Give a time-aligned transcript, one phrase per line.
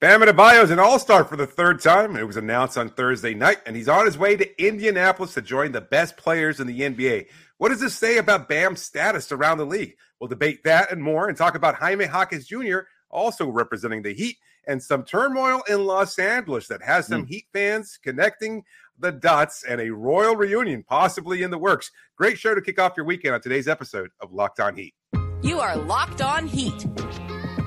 [0.00, 2.14] Bam Adebayo is an all-star for the third time.
[2.14, 5.72] It was announced on Thursday night, and he's on his way to Indianapolis to join
[5.72, 7.26] the best players in the NBA.
[7.56, 9.96] What does this say about Bam's status around the league?
[10.20, 12.78] We'll debate that and more and talk about Jaime Jaquez Jr.,
[13.10, 14.36] also representing the Heat,
[14.68, 17.30] and some turmoil in Los Angeles that has some mm.
[17.30, 18.62] Heat fans connecting
[19.00, 21.90] the dots and a royal reunion possibly in the works.
[22.16, 24.94] Great show to kick off your weekend on today's episode of Locked On Heat.
[25.42, 26.86] You are Locked On Heat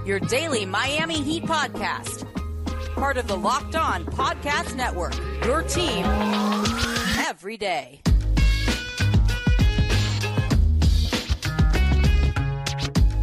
[0.05, 2.25] your daily Miami Heat podcast.
[2.95, 5.15] Part of the Locked On Podcast Network.
[5.45, 6.05] Your team
[7.17, 8.01] every day.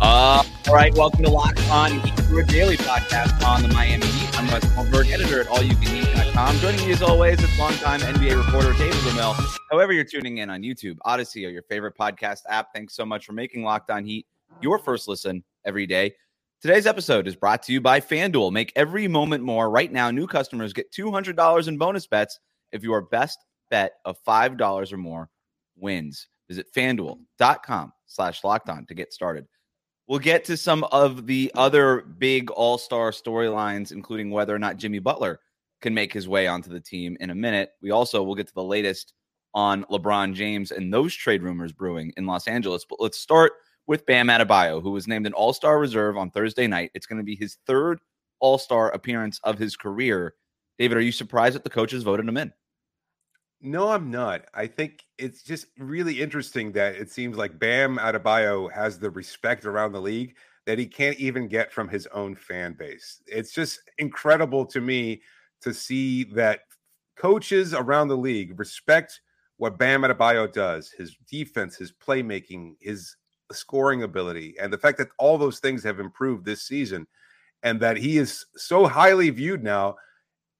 [0.00, 4.38] Uh, all right, welcome to Locked On Heat, your daily podcast on the Miami Heat.
[4.38, 6.56] I'm Wes Goldberg, editor at allucanheat.com.
[6.58, 9.34] Joining me as always is longtime NBA reporter David Ramil.
[9.70, 13.26] However, you're tuning in on YouTube, Audacy, or your favorite podcast app, thanks so much
[13.26, 14.26] for making Locked On Heat
[14.60, 16.14] your first listen every day.
[16.60, 18.50] Today's episode is brought to you by FanDuel.
[18.50, 19.70] Make every moment more.
[19.70, 22.40] Right now, new customers get $200 in bonus bets
[22.72, 23.38] if your best
[23.70, 25.30] bet of $5 or more
[25.76, 26.26] wins.
[26.48, 29.46] Visit fanduel.com slash locked on to get started.
[30.08, 34.78] We'll get to some of the other big all star storylines, including whether or not
[34.78, 35.38] Jimmy Butler
[35.80, 37.70] can make his way onto the team in a minute.
[37.82, 39.14] We also will get to the latest
[39.54, 42.84] on LeBron James and those trade rumors brewing in Los Angeles.
[42.84, 43.52] But let's start
[43.88, 46.92] with Bam Adebayo, who was named an All Star reserve on Thursday night.
[46.94, 47.98] It's going to be his third
[48.38, 50.34] All Star appearance of his career.
[50.78, 52.52] David, are you surprised that the coaches voted him in?
[53.60, 54.42] No, I'm not.
[54.54, 59.64] I think it's just really interesting that it seems like Bam Adebayo has the respect
[59.64, 63.20] around the league that he can't even get from his own fan base.
[63.26, 65.22] It's just incredible to me
[65.62, 66.60] to see that
[67.16, 69.20] coaches around the league respect
[69.56, 73.16] what Bam Adebayo does, his defense, his playmaking, his
[73.52, 77.06] scoring ability and the fact that all those things have improved this season
[77.62, 79.96] and that he is so highly viewed now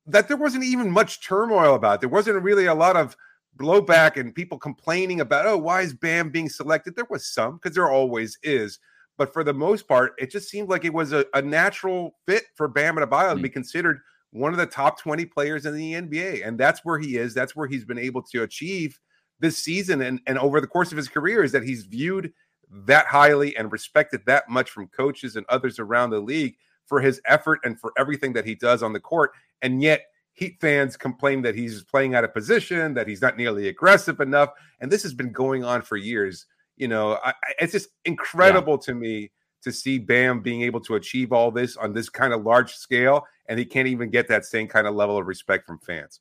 [0.07, 2.01] that there wasn't even much turmoil about.
[2.01, 3.17] There wasn't really a lot of
[3.59, 6.97] blowback and people complaining about, oh, why is Bam being selected?
[6.97, 8.79] There was some because there always is.
[9.17, 12.45] But for the most part, it just seemed like it was a, a natural fit
[12.55, 13.37] for Bam Adebayo mm-hmm.
[13.37, 13.99] to be considered
[14.31, 16.47] one of the top 20 players in the NBA.
[16.47, 17.35] And that's where he is.
[17.35, 18.99] That's where he's been able to achieve
[19.41, 22.33] this season and, and over the course of his career is that he's viewed–
[22.71, 26.57] that highly and respected that much from coaches and others around the league
[26.87, 29.33] for his effort and for everything that he does on the court.
[29.63, 33.67] And yet, Heat fans complain that he's playing out of position, that he's not nearly
[33.67, 34.51] aggressive enough.
[34.79, 36.47] And this has been going on for years.
[36.77, 38.87] You know, I, it's just incredible yeah.
[38.87, 42.45] to me to see Bam being able to achieve all this on this kind of
[42.45, 43.27] large scale.
[43.49, 46.21] And he can't even get that same kind of level of respect from fans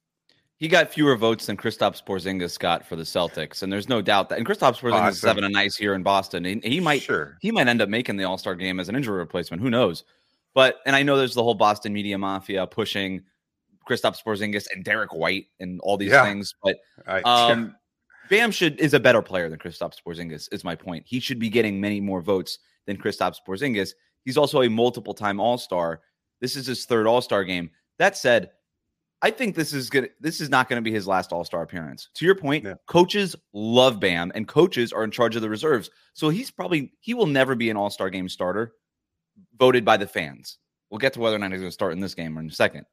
[0.58, 4.30] he got fewer votes than Kristaps Porzingis got for the Celtics, and there's no doubt
[4.30, 4.40] that.
[4.40, 5.10] And Kristaps Porzingis awesome.
[5.10, 6.44] is having a nice year in Boston.
[6.44, 7.38] He, he might sure.
[7.42, 9.62] he might end up making the All Star game as an injury replacement.
[9.62, 10.04] Who knows?
[10.56, 13.22] But and I know there's the whole Boston media mafia pushing
[13.88, 16.24] Kristaps Porzingis and Derrick White and all these yeah.
[16.24, 16.56] things.
[16.64, 16.78] But
[17.26, 17.76] um,
[18.30, 20.52] Bam should is a better player than Kristaps Porzingis.
[20.52, 21.04] Is my point.
[21.06, 22.58] He should be getting many more votes
[22.88, 23.92] than Kristaps Porzingis.
[24.26, 26.02] He's also a multiple time All Star.
[26.42, 27.70] This is his third All Star game.
[28.00, 28.50] That said
[29.22, 31.64] I think this is gonna This is not going to be his last All Star
[31.64, 32.10] appearance.
[32.16, 32.76] To your point, yeah.
[32.88, 35.90] coaches love Bam, and coaches are in charge of the reserves.
[36.14, 38.74] So he's probably he will never be an All Star game starter,
[39.58, 40.58] voted by the fans.
[40.90, 42.48] We'll get to whether or not he's going to start in this game or in
[42.48, 42.86] a second,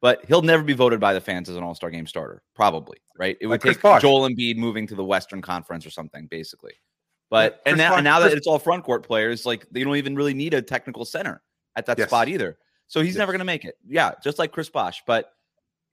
[0.00, 2.42] but he'll never be voted by the fans as an All Star game starter.
[2.54, 3.36] Probably, right?
[3.40, 6.74] It would like take Joel Embiid moving to the Western Conference or something, basically.
[7.30, 9.96] But yeah, and now, and now that it's all front court players, like they don't
[9.96, 11.42] even really need a technical center
[11.74, 12.08] at that yes.
[12.08, 12.58] spot either.
[12.86, 13.18] So he's yes.
[13.18, 13.76] never going to make it.
[13.88, 15.32] Yeah, just like Chris Bosh, but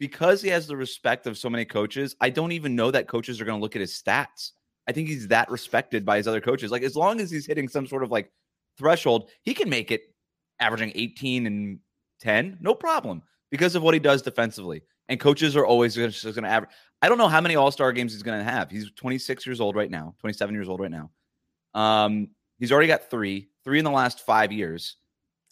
[0.01, 3.39] because he has the respect of so many coaches, I don't even know that coaches
[3.39, 4.53] are going to look at his stats.
[4.87, 6.71] I think he's that respected by his other coaches.
[6.71, 8.31] Like as long as he's hitting some sort of like
[8.79, 10.01] threshold, he can make it
[10.59, 11.79] averaging 18 and
[12.19, 14.81] 10, no problem, because of what he does defensively.
[15.07, 16.71] And coaches are always going to average.
[17.03, 18.71] I don't know how many All Star games he's going to have.
[18.71, 21.11] He's 26 years old right now, 27 years old right now.
[21.75, 24.95] Um, he's already got three, three in the last five years.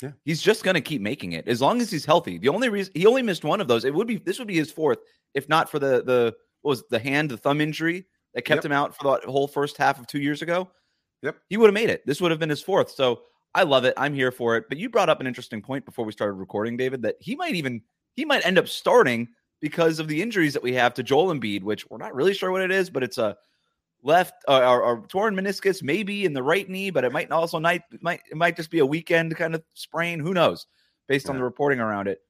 [0.01, 0.11] Yeah.
[0.23, 2.37] He's just going to keep making it as long as he's healthy.
[2.37, 4.55] The only reason he only missed one of those, it would be this would be
[4.55, 4.99] his fourth,
[5.33, 8.59] if not for the the what was it, the hand, the thumb injury that kept
[8.59, 8.65] yep.
[8.65, 10.69] him out for the whole first half of two years ago.
[11.21, 11.37] Yep.
[11.49, 12.05] He would have made it.
[12.05, 12.91] This would have been his fourth.
[12.91, 13.21] So
[13.53, 13.93] I love it.
[13.97, 14.65] I'm here for it.
[14.69, 17.55] But you brought up an interesting point before we started recording, David, that he might
[17.55, 17.81] even
[18.15, 19.27] he might end up starting
[19.61, 22.51] because of the injuries that we have to Joel Embiid, which we're not really sure
[22.51, 23.35] what it is, but it's a
[24.03, 27.59] left uh, or, or, torn meniscus, maybe in the right knee, but it might also
[27.59, 30.19] might might it might just be a weekend kind of sprain.
[30.19, 30.67] Who knows?
[31.07, 31.31] Based yeah.
[31.31, 32.21] on the reporting around it,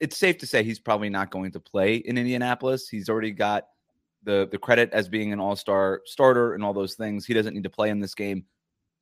[0.00, 2.88] it's safe to say he's probably not going to play in Indianapolis.
[2.88, 3.66] He's already got
[4.24, 7.24] the the credit as being an All Star starter and all those things.
[7.24, 8.44] He doesn't need to play in this game.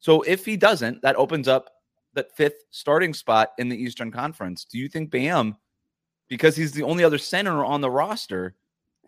[0.01, 1.71] So if he doesn't, that opens up
[2.15, 4.65] that fifth starting spot in the Eastern Conference.
[4.65, 5.57] Do you think Bam,
[6.29, 8.57] because he's the only other center on the roster,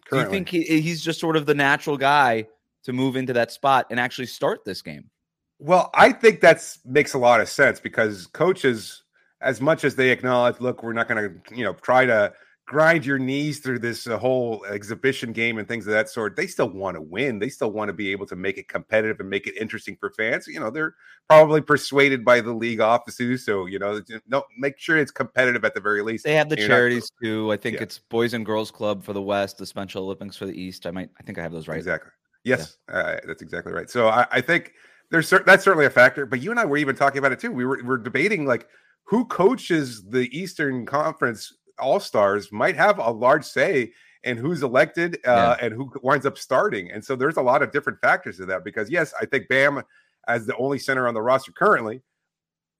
[0.04, 0.18] Currently.
[0.18, 2.46] do you think he, he's just sort of the natural guy
[2.84, 5.10] to move into that spot and actually start this game?
[5.58, 9.04] Well, I think that makes a lot of sense because coaches,
[9.40, 12.32] as much as they acknowledge, look, we're not going to, you know, try to
[12.66, 16.36] grind your knees through this uh, whole exhibition game and things of that sort.
[16.36, 17.38] They still want to win.
[17.38, 20.10] They still want to be able to make it competitive and make it interesting for
[20.10, 20.46] fans.
[20.46, 20.94] You know, they're
[21.28, 25.74] probably persuaded by the league offices, so you know, no, make sure it's competitive at
[25.74, 26.24] the very least.
[26.24, 27.52] They have the charities not, too.
[27.52, 27.82] I think yeah.
[27.82, 30.86] it's Boys and Girls Club for the West, the Special Olympics for the East.
[30.86, 31.78] I might, I think I have those right.
[31.78, 32.10] Exactly.
[32.44, 32.96] Yes, yeah.
[32.96, 33.88] uh, that's exactly right.
[33.88, 34.72] So I, I think
[35.10, 36.26] there's that's certainly a factor.
[36.26, 37.52] But you and I were even talking about it too.
[37.52, 38.66] We were we're debating like
[39.04, 43.92] who coaches the Eastern Conference All Stars might have a large say
[44.24, 45.66] in who's elected uh, yeah.
[45.66, 46.90] and who winds up starting.
[46.90, 48.64] And so there's a lot of different factors to that.
[48.64, 49.82] Because yes, I think Bam,
[50.28, 52.02] as the only center on the roster currently,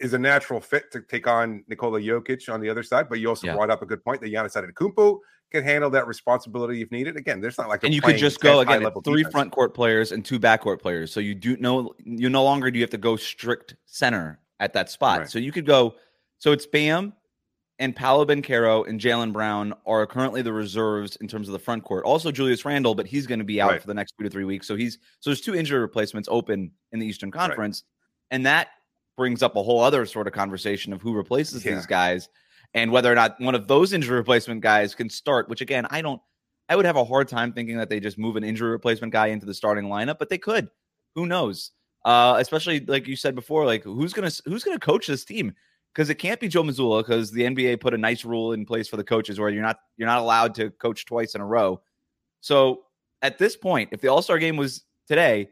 [0.00, 3.08] is a natural fit to take on Nikola Jokic on the other side.
[3.08, 3.54] But you also yeah.
[3.54, 5.18] brought up a good point that Giannis Antetokounmpo
[5.52, 7.16] can handle that responsibility if needed.
[7.16, 9.32] Again, there's not like and you could just go again three defense.
[9.32, 11.12] front court players and two back court players.
[11.12, 14.72] So you do no you no longer do you have to go strict center at
[14.72, 15.18] that spot.
[15.20, 15.30] Right.
[15.30, 15.94] So you could go.
[16.38, 17.12] So it's Bam
[17.78, 21.84] and Paolo Banchero and Jaylen Brown are currently the reserves in terms of the front
[21.84, 22.04] court.
[22.04, 23.80] Also Julius Randle, but he's going to be out right.
[23.80, 24.66] for the next two to three weeks.
[24.66, 28.36] So he's so there's two injury replacements open in the Eastern Conference, right.
[28.36, 28.68] and that
[29.16, 31.74] brings up a whole other sort of conversation of who replaces yeah.
[31.74, 32.28] these guys
[32.74, 36.02] and whether or not one of those injury replacement guys can start, which again, I
[36.02, 36.20] don't
[36.68, 39.26] I would have a hard time thinking that they just move an injury replacement guy
[39.26, 40.70] into the starting lineup, but they could.
[41.14, 41.72] Who knows?
[42.04, 45.54] Uh, especially like you said before, like who's gonna who's gonna coach this team?
[45.92, 48.88] Because it can't be Joe Mazzulla, because the NBA put a nice rule in place
[48.88, 51.80] for the coaches where you're not you're not allowed to coach twice in a row.
[52.40, 52.84] So
[53.20, 55.50] at this point, if the All Star game was today,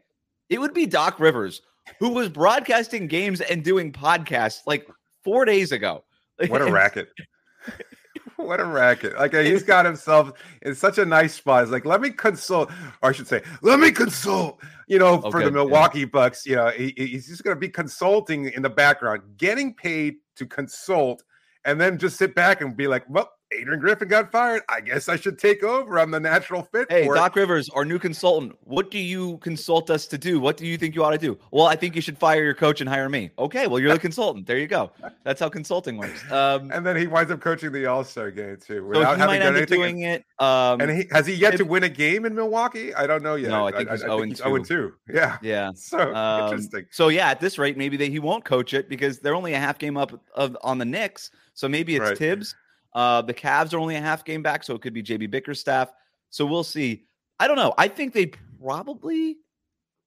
[0.49, 1.61] it would be Doc Rivers,
[1.99, 4.87] who was broadcasting games and doing podcasts like
[5.23, 6.03] four days ago.
[6.49, 7.09] What a racket.
[8.35, 9.17] what a racket.
[9.17, 11.63] Like he's got himself in such a nice spot.
[11.63, 12.71] It's like, let me consult,
[13.01, 16.05] or I should say, let me consult, you know, okay, for the Milwaukee yeah.
[16.05, 16.45] Bucks.
[16.45, 20.45] You know, he, he's just going to be consulting in the background, getting paid to
[20.45, 21.23] consult,
[21.65, 24.61] and then just sit back and be like, well, Adrian Griffin got fired.
[24.69, 25.99] I guess I should take over.
[25.99, 26.89] I'm the natural fit.
[26.89, 27.39] Hey, Doc it.
[27.39, 28.57] Rivers, our new consultant.
[28.63, 30.39] What do you consult us to do?
[30.39, 31.37] What do you think you ought to do?
[31.51, 33.31] Well, I think you should fire your coach and hire me.
[33.37, 34.47] Okay, well, you're the consultant.
[34.47, 34.91] There you go.
[35.23, 36.29] That's how consulting works.
[36.31, 39.41] Um, and then he winds up coaching the All Star game too, without so having
[39.41, 39.79] done anything.
[39.79, 40.23] Doing it.
[40.39, 42.93] Um, and he, has he yet to win a game in Milwaukee?
[42.93, 43.49] I don't know yet.
[43.49, 44.35] No, I think he's I, I 0 2.
[44.35, 44.93] 0 2.
[45.13, 45.37] Yeah.
[45.41, 45.71] Yeah.
[45.75, 46.85] So um, interesting.
[46.89, 49.59] So yeah, at this rate, maybe they, he won't coach it because they're only a
[49.59, 51.31] half game up of on the Knicks.
[51.53, 52.17] So maybe it's right.
[52.17, 52.55] Thibs
[52.93, 55.91] uh, the Cavs are only a half game back, so it could be JB Bickerstaff.
[56.29, 57.05] So we'll see.
[57.39, 57.73] I don't know.
[57.77, 59.37] I think they probably,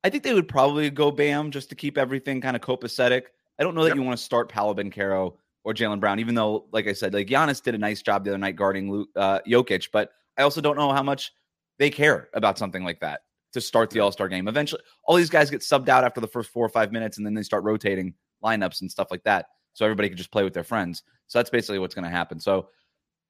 [0.02, 3.24] I think they would probably go Bam just to keep everything kind of copacetic.
[3.58, 3.96] I don't know that yep.
[3.96, 5.34] you want to start Paolo Banchero
[5.64, 8.30] or Jaylen Brown, even though, like I said, like Giannis did a nice job the
[8.30, 11.32] other night guarding Luke, uh, Jokic, but I also don't know how much
[11.78, 13.22] they care about something like that
[13.52, 14.48] to start the All Star game.
[14.48, 17.26] Eventually, all these guys get subbed out after the first four or five minutes, and
[17.26, 18.14] then they start rotating
[18.44, 21.02] lineups and stuff like that, so everybody can just play with their friends.
[21.26, 22.40] So that's basically what's going to happen.
[22.40, 22.68] So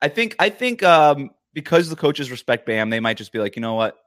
[0.01, 3.57] I think I think um, because the coaches respect Bam, they might just be like,
[3.57, 3.99] you know what,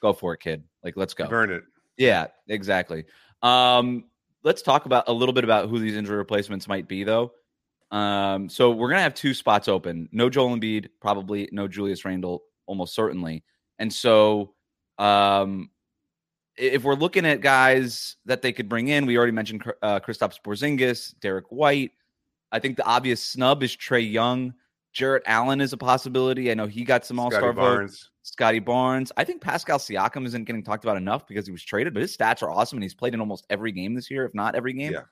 [0.00, 0.64] go for it, kid.
[0.82, 1.28] Like, let's go.
[1.28, 1.62] Burn it.
[1.96, 3.04] Yeah, exactly.
[3.42, 4.04] Um,
[4.42, 7.32] let's talk about a little bit about who these injury replacements might be, though.
[7.90, 10.08] Um, so we're gonna have two spots open.
[10.12, 13.44] No Joel Embiid, probably no Julius Randle, almost certainly.
[13.78, 14.54] And so,
[14.98, 15.68] um,
[16.62, 20.40] if we're looking at guys that they could bring in, we already mentioned uh, Kristaps
[20.40, 21.90] Porzingis, Derrick White.
[22.52, 24.54] I think the obvious snub is Trae Young.
[24.92, 26.50] Jarrett Allen is a possibility.
[26.50, 28.10] I know he got some All Star votes.
[28.22, 29.10] Scottie Barnes.
[29.16, 32.16] I think Pascal Siakam isn't getting talked about enough because he was traded, but his
[32.16, 34.74] stats are awesome and he's played in almost every game this year, if not every
[34.74, 34.92] game.
[34.92, 35.02] Yeah.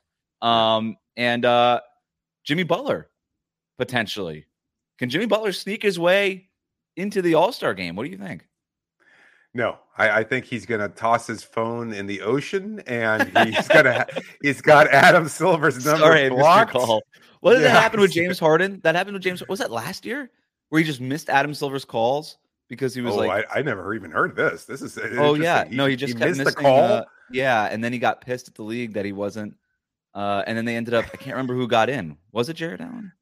[0.42, 1.80] Um, and uh,
[2.45, 3.11] Jimmy Butler
[3.78, 4.47] potentially.
[4.99, 6.50] Can Jimmy Butler sneak his way
[6.97, 7.97] into the All Star game?
[7.97, 8.47] What do you think?
[9.52, 13.66] No, I, I, think he's going to toss his phone in the ocean, and he's
[13.66, 14.07] going to
[14.42, 16.73] he's got Adam Silver's number Sorry, blocked.
[16.73, 17.02] Call.
[17.40, 17.73] What did yeah.
[17.73, 18.80] that happen with James Harden?
[18.85, 19.42] That happened with James.
[19.49, 20.30] Was that last year
[20.69, 22.38] where he just missed Adam Silver's calls
[22.69, 24.66] because he was oh, like, I, I, never even heard this.
[24.66, 26.78] This is oh yeah, he, no, he just he missed the call.
[26.78, 29.57] Uh, yeah, and then he got pissed at the league that he wasn't.
[30.14, 31.07] Uh, and then they ended up.
[31.12, 32.16] I can't remember who got in.
[32.33, 33.12] Was it Jarrett Allen?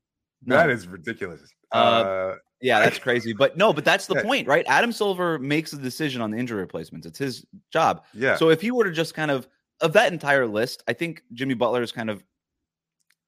[0.45, 0.57] No.
[0.57, 1.41] That is ridiculous.
[1.73, 3.33] Uh, uh, yeah, that's crazy.
[3.33, 4.23] But no, but that's the yeah.
[4.23, 4.65] point, right?
[4.69, 7.07] Adam Silver makes the decision on the injury replacements.
[7.07, 8.05] It's his job.
[8.15, 8.37] Yeah.
[8.37, 9.49] So if he were to just kind of
[9.81, 12.25] of that entire list, I think Jimmy Butler is kind of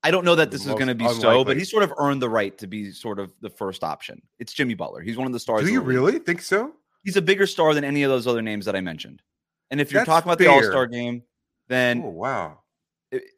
[0.03, 1.23] I don't know that this is going to be unlikely.
[1.23, 4.23] so, but he's sort of earned the right to be sort of the first option.
[4.39, 5.03] It's Jimmy Butler.
[5.03, 5.65] He's one of the stars.
[5.65, 6.73] Do you really think so?
[7.05, 9.23] He's a bigger star than any of those other names that I mentioned.
[9.71, 10.49] And if you're That's talking about fair.
[10.49, 11.23] the All Star game,
[11.69, 12.59] then oh, wow,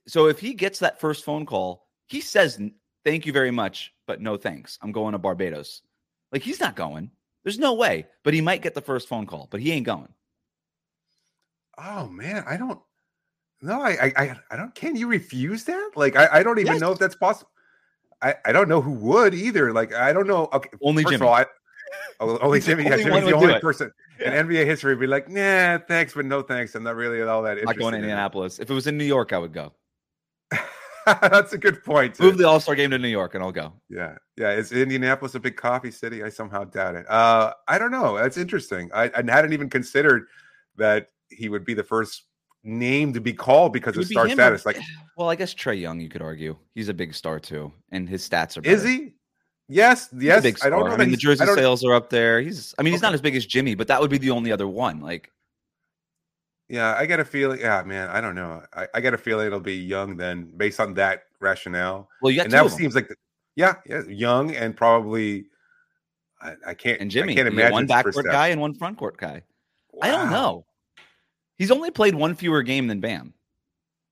[0.06, 2.60] So if he gets that first phone call, he says,
[3.04, 4.78] "Thank you very much, but no thanks.
[4.82, 5.80] I'm going to Barbados."
[6.32, 7.10] Like he's not going.
[7.44, 8.06] There's no way.
[8.24, 10.08] But he might get the first phone call, but he ain't going.
[11.78, 12.78] Oh man, I don't.
[13.62, 14.74] No, I, I, I don't.
[14.74, 15.92] Can you refuse that?
[15.96, 16.80] Like, I, I don't even yes.
[16.82, 17.50] know if that's possible.
[18.20, 19.72] I, I don't know who would either.
[19.72, 20.48] Like, I don't know.
[20.52, 21.26] Okay, only Jimmy.
[21.26, 21.46] All, I,
[22.20, 22.84] oh, only Jimmy.
[22.84, 26.74] yeah, Jimmy's the only person in NBA history be like, nah, thanks, but no thanks.
[26.74, 27.56] I'm not really at all that.
[27.56, 28.58] I'm not going to Indianapolis.
[28.58, 29.72] If it was in New York, I would go.
[31.22, 32.18] That's a good point.
[32.20, 33.72] Move the All Star game to New York, and I'll go.
[33.88, 34.52] Yeah, yeah.
[34.52, 36.22] Is Indianapolis a big coffee city?
[36.22, 37.10] I somehow doubt it.
[37.10, 38.16] Uh, I don't know.
[38.16, 38.90] That's interesting.
[38.94, 40.26] I, I hadn't even considered
[40.76, 42.24] that he would be the first
[42.64, 44.64] name to be called because of star status.
[44.64, 44.82] Or, like,
[45.16, 48.28] well, I guess Trae Young, you could argue he's a big star too, and his
[48.28, 48.60] stats are.
[48.60, 48.76] Better.
[48.76, 49.12] Is he?
[49.68, 50.44] Yes, yes.
[50.62, 50.92] I don't know.
[50.92, 52.40] I mean, the jersey sales are up there.
[52.40, 52.74] He's.
[52.78, 53.08] I mean, he's okay.
[53.08, 55.00] not as big as Jimmy, but that would be the only other one.
[55.00, 55.30] Like,
[56.72, 57.60] yeah, I get a feeling.
[57.60, 58.62] Yeah, man, I don't know.
[58.72, 62.08] I, I get a feeling it'll be Young then, based on that rationale.
[62.22, 63.16] Well, you got and that seems like, the,
[63.56, 65.44] yeah, yeah, Young and probably.
[66.40, 66.98] I, I can't.
[67.02, 69.42] And Jimmy, I can't imagine one backcourt guy and one frontcourt guy.
[69.92, 70.00] Wow.
[70.02, 70.64] I don't know.
[71.58, 73.34] He's only played one fewer game than Bam.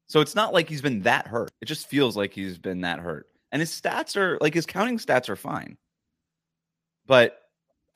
[0.07, 1.51] So it's not like he's been that hurt.
[1.63, 3.29] It just feels like he's been that hurt.
[3.53, 5.79] And his stats are like his counting stats are fine.
[7.07, 7.41] But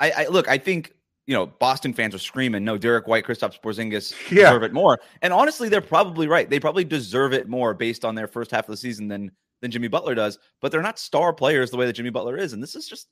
[0.01, 0.95] I, I look, I think
[1.27, 4.51] you know, Boston fans are screaming, no, Derrick White, Kristaps Porzingis yeah.
[4.51, 5.01] deserve it more.
[5.23, 6.49] And honestly, they're probably right.
[6.49, 9.71] They probably deserve it more based on their first half of the season than than
[9.71, 10.39] Jimmy Butler does.
[10.61, 12.53] But they're not star players the way that Jimmy Butler is.
[12.53, 13.09] And this is just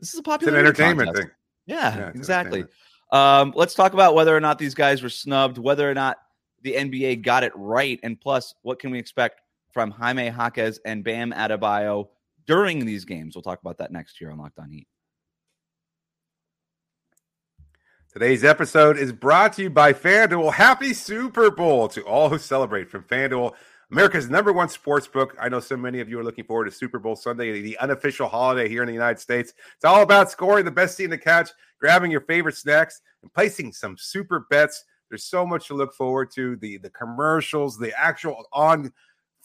[0.00, 1.28] this is a popular entertainment contest.
[1.28, 1.30] thing.
[1.66, 2.64] Yeah, yeah exactly.
[3.12, 6.18] Um, let's talk about whether or not these guys were snubbed, whether or not
[6.62, 9.40] the NBA got it right, and plus, what can we expect
[9.72, 12.08] from Jaime Jaquez and Bam Adebayo
[12.46, 13.36] during these games?
[13.36, 14.88] We'll talk about that next year on Locked On Heat.
[18.16, 20.54] Today's episode is brought to you by FanDuel.
[20.54, 23.52] Happy Super Bowl to all who celebrate from FanDuel,
[23.90, 25.36] America's number one sports book.
[25.38, 28.26] I know so many of you are looking forward to Super Bowl Sunday, the unofficial
[28.26, 29.52] holiday here in the United States.
[29.74, 33.74] It's all about scoring the best team to catch, grabbing your favorite snacks, and placing
[33.74, 34.86] some super bets.
[35.10, 36.56] There's so much to look forward to.
[36.56, 38.94] The the commercials, the actual on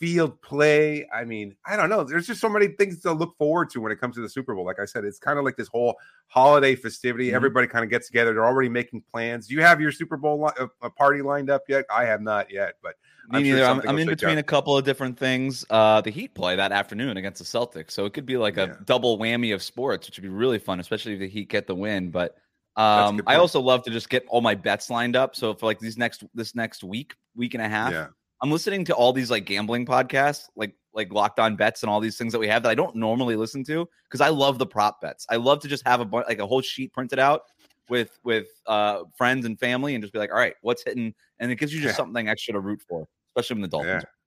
[0.01, 1.07] field play.
[1.13, 2.03] I mean, I don't know.
[2.03, 4.55] There's just so many things to look forward to when it comes to the Super
[4.55, 4.65] Bowl.
[4.65, 5.95] Like I said, it's kind of like this whole
[6.27, 7.27] holiday festivity.
[7.27, 7.35] Mm-hmm.
[7.35, 8.33] Everybody kind of gets together.
[8.33, 9.47] They're already making plans.
[9.47, 11.85] Do you have your Super Bowl li- a party lined up yet?
[11.93, 12.95] I have not yet, but
[13.29, 13.57] me I'm neither.
[13.59, 15.65] Sure I'm, I'm in between a couple of different things.
[15.69, 18.67] Uh, the Heat play that afternoon against the Celtics, so it could be like a
[18.67, 18.75] yeah.
[18.85, 21.75] double whammy of sports, which would be really fun, especially if the Heat get the
[21.75, 22.09] win.
[22.09, 22.37] But
[22.75, 25.35] um, I also love to just get all my bets lined up.
[25.35, 28.07] So for like these next this next week, week and a half, yeah.
[28.41, 31.99] I'm listening to all these like gambling podcasts, like like Locked On Bets and all
[31.99, 34.65] these things that we have that I don't normally listen to because I love the
[34.65, 35.25] prop bets.
[35.29, 37.43] I love to just have a bunch like a whole sheet printed out
[37.89, 41.13] with with uh friends and family and just be like, all right, what's hitting?
[41.39, 41.97] And it gives you just yeah.
[41.97, 44.03] something extra to root for, especially when the Dolphins.
[44.03, 44.20] Yeah.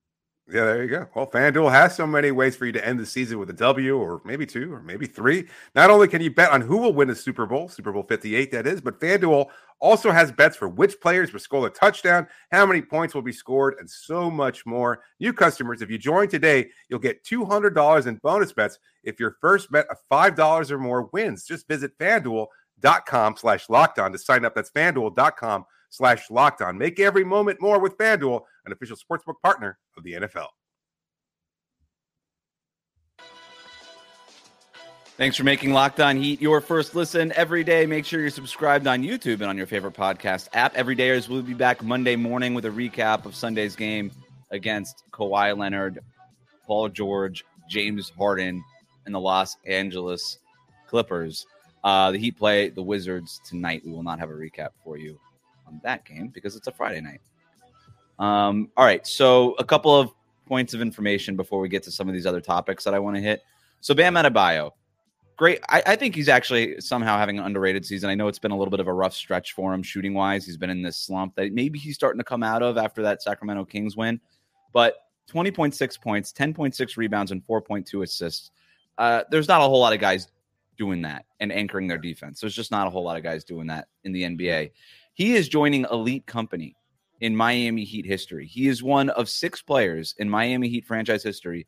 [0.46, 1.08] Yeah, there you go.
[1.14, 3.96] Well, FanDuel has so many ways for you to end the season with a W
[3.96, 5.48] or maybe two or maybe three.
[5.74, 8.50] Not only can you bet on who will win the Super Bowl, Super Bowl 58,
[8.52, 9.46] that is, but FanDuel
[9.80, 13.32] also has bets for which players will score a touchdown, how many points will be
[13.32, 15.00] scored, and so much more.
[15.18, 19.72] New customers, if you join today, you'll get $200 in bonus bets if your first
[19.72, 21.44] bet of $5 or more wins.
[21.46, 24.54] Just visit fanduel.com slash locked on to sign up.
[24.54, 26.76] That's fanduel.com slash locked on.
[26.76, 30.48] Make every moment more with FanDuel, an official sportsbook partner of the NFL.
[35.16, 37.86] Thanks for making Locked On Heat your first listen every day.
[37.86, 40.74] Make sure you're subscribed on YouTube and on your favorite podcast app.
[40.74, 44.10] Every day, we'll be back Monday morning with a recap of Sunday's game
[44.50, 46.00] against Kawhi Leonard,
[46.66, 48.64] Paul George, James Harden,
[49.06, 50.38] and the Los Angeles
[50.88, 51.46] Clippers.
[51.84, 53.82] Uh, the Heat play the Wizards tonight.
[53.84, 55.20] We will not have a recap for you
[55.68, 57.20] on that game because it's a Friday night.
[58.18, 60.10] Um, all right, so a couple of
[60.46, 63.16] points of information before we get to some of these other topics that I want
[63.16, 63.42] to hit.
[63.80, 64.70] So Bam Adebayo,
[65.36, 65.60] great.
[65.68, 68.10] I, I, think he's actually somehow having an underrated season.
[68.10, 70.46] I know it's been a little bit of a rough stretch for him shooting wise.
[70.46, 73.22] He's been in this slump that maybe he's starting to come out of after that
[73.22, 74.20] Sacramento Kings win.
[74.72, 74.96] But
[75.32, 78.50] 20.6 points, 10.6 rebounds, and 4.2 assists.
[78.98, 80.28] Uh, there's not a whole lot of guys
[80.76, 82.40] doing that and anchoring their defense.
[82.40, 84.72] There's just not a whole lot of guys doing that in the NBA.
[85.14, 86.76] He is joining elite company
[87.20, 88.46] in Miami Heat history.
[88.46, 91.66] He is one of six players in Miami Heat franchise history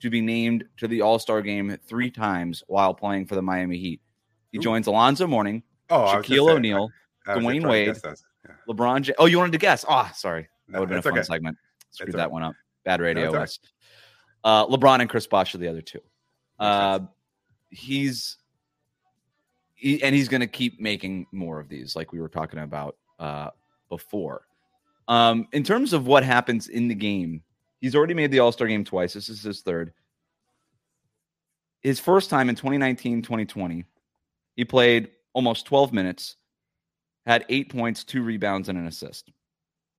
[0.00, 3.78] to be named to the All Star game three times while playing for the Miami
[3.78, 4.00] Heat.
[4.52, 4.62] He Ooh.
[4.62, 6.90] joins Alonzo Mourning, oh, Shaquille O'Neal,
[7.26, 8.52] Dwyane Wade, yeah.
[8.68, 9.02] LeBron.
[9.02, 9.84] J- oh, you wanted to guess?
[9.88, 11.22] Oh, sorry, that would have been a fun okay.
[11.22, 11.56] segment.
[11.90, 12.54] Screwed that one up.
[12.84, 13.32] Bad radio.
[13.32, 13.46] No,
[14.44, 16.00] uh, LeBron and Chris Bosh are the other two.
[16.58, 17.00] Uh,
[17.70, 18.38] he's
[19.74, 22.96] he, and he's going to keep making more of these, like we were talking about
[23.18, 23.50] uh,
[23.88, 24.46] before.
[25.08, 27.42] Um, in terms of what happens in the game
[27.80, 29.12] He's already made the All Star game twice.
[29.12, 29.92] This is his third.
[31.82, 33.84] His first time in 2019 2020,
[34.56, 36.36] he played almost 12 minutes,
[37.26, 39.30] had eight points, two rebounds, and an assist.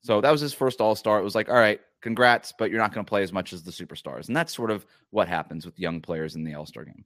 [0.01, 1.19] So that was his first All Star.
[1.19, 3.63] It was like, all right, congrats, but you're not going to play as much as
[3.63, 4.27] the superstars.
[4.27, 7.05] And that's sort of what happens with young players in the All Star game.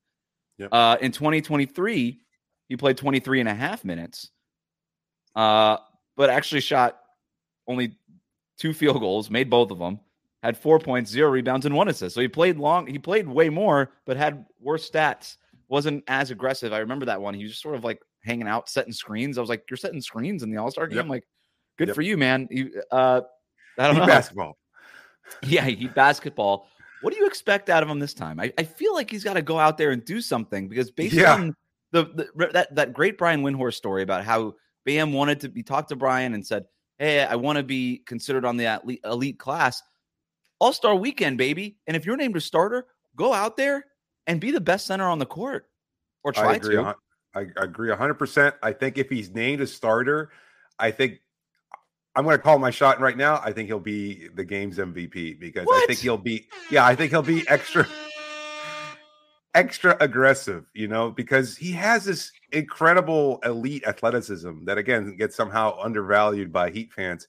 [0.58, 0.70] Yep.
[0.72, 2.22] Uh, in 2023,
[2.70, 4.32] he played 23 and a half minutes,
[5.36, 5.78] uh,
[6.16, 7.01] but actually shot
[7.72, 7.98] only
[8.58, 10.00] two field goals, made both of them,
[10.44, 12.16] had four points, zero rebounds, and one assist.
[12.16, 12.88] So he played long.
[12.88, 15.38] He played way more, but had worse stats.
[15.68, 16.74] Wasn't as aggressive.
[16.74, 17.34] I remember that one.
[17.34, 19.38] He was just sort of like hanging out, setting screens.
[19.38, 21.08] I was like, "You're setting screens in the All Star game." Yep.
[21.08, 21.24] Like,
[21.78, 21.96] good yep.
[21.96, 22.48] for you, man.
[22.52, 23.22] You, uh,
[23.78, 24.58] I don't know basketball.
[25.44, 26.68] Yeah, he basketball.
[27.02, 28.38] What do you expect out of him this time?
[28.38, 31.14] I, I feel like he's got to go out there and do something because based
[31.14, 31.36] yeah.
[31.36, 31.56] on
[31.92, 32.04] the,
[32.36, 35.96] the that that great Brian Windhorst story about how Bam wanted to be talked to
[35.96, 36.66] Brian and said,
[37.02, 39.82] "Hey, I want to be considered on the elite, elite class,
[40.60, 43.86] All Star Weekend, baby." And if you're named a starter, go out there
[44.28, 45.68] and be the best center on the court,
[46.24, 46.96] or try I agree, to.
[47.34, 48.54] I agree 100%.
[48.62, 50.30] I think if he's named a starter,
[50.78, 51.22] I think
[52.16, 53.42] I'm going to call my shot right now.
[53.44, 55.84] I think he'll be the game's MVP because what?
[55.84, 57.88] I think he'll be, yeah, I think he'll be extra,
[59.54, 65.78] extra aggressive, you know, because he has this incredible elite athleticism that, again, gets somehow
[65.80, 67.28] undervalued by Heat fans.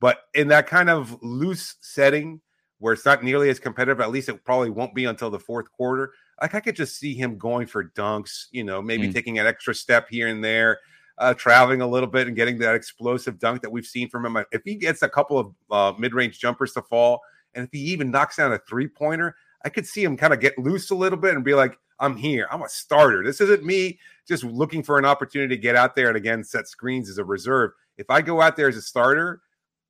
[0.00, 2.40] But in that kind of loose setting
[2.78, 5.70] where it's not nearly as competitive, at least it probably won't be until the fourth
[5.72, 9.12] quarter like I could just see him going for dunks, you know, maybe mm.
[9.12, 10.80] taking an extra step here and there,
[11.18, 14.44] uh, traveling a little bit and getting that explosive dunk that we've seen from him.
[14.52, 17.20] If he gets a couple of uh, mid range jumpers to fall,
[17.54, 20.40] and if he even knocks down a three pointer, I could see him kind of
[20.40, 22.46] get loose a little bit and be like, I'm here.
[22.50, 23.24] I'm a starter.
[23.24, 26.68] This isn't me just looking for an opportunity to get out there and again set
[26.68, 27.70] screens as a reserve.
[27.96, 29.40] If I go out there as a starter,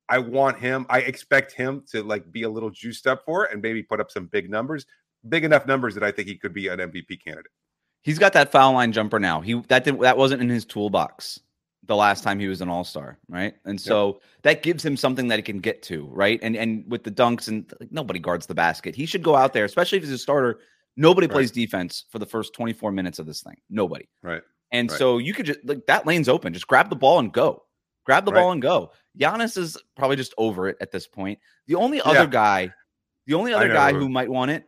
[0.07, 0.85] I want him.
[0.89, 3.99] I expect him to like be a little juiced up for it and maybe put
[3.99, 4.85] up some big numbers
[5.29, 7.51] big enough numbers that I think he could be an MVP candidate.
[8.01, 9.41] He's got that foul line jumper now.
[9.41, 11.39] He that didn't that wasn't in his toolbox
[11.87, 13.55] the last time he was an all-star, right?
[13.65, 14.21] And so yep.
[14.43, 16.39] that gives him something that he can get to, right?
[16.41, 18.95] And and with the dunks and like, nobody guards the basket.
[18.95, 20.59] He should go out there, especially if he's a starter.
[20.97, 21.33] Nobody right.
[21.33, 23.57] plays defense for the first 24 minutes of this thing.
[23.69, 24.07] Nobody.
[24.23, 24.41] Right.
[24.71, 24.97] And right.
[24.97, 26.53] so you could just like that lane's open.
[26.53, 27.63] Just grab the ball and go.
[28.05, 28.41] Grab the right.
[28.41, 28.91] ball and go.
[29.19, 31.39] Giannis is probably just over it at this point.
[31.67, 32.25] The only other yeah.
[32.27, 32.73] guy,
[33.25, 34.67] the only other guy who might want it